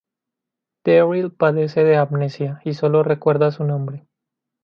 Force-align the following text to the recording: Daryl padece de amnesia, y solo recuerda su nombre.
Daryl 0.83 1.31
padece 1.31 1.83
de 1.83 1.95
amnesia, 1.95 2.59
y 2.65 2.73
solo 2.73 3.03
recuerda 3.03 3.51
su 3.51 3.65
nombre. 3.65 4.07